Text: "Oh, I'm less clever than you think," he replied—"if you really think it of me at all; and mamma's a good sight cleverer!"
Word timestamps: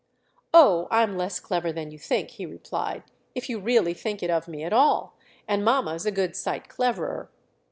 "Oh, 0.51 0.87
I'm 0.89 1.15
less 1.15 1.39
clever 1.39 1.71
than 1.71 1.91
you 1.91 1.99
think," 1.99 2.31
he 2.31 2.47
replied—"if 2.47 3.47
you 3.51 3.59
really 3.59 3.93
think 3.93 4.23
it 4.23 4.31
of 4.31 4.47
me 4.47 4.63
at 4.63 4.73
all; 4.73 5.15
and 5.47 5.63
mamma's 5.63 6.07
a 6.07 6.11
good 6.11 6.35
sight 6.35 6.67
cleverer!" 6.67 7.29